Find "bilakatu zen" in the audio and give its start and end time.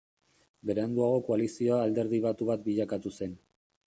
2.71-3.37